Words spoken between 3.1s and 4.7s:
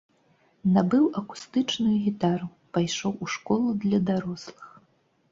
у школу для дарослых.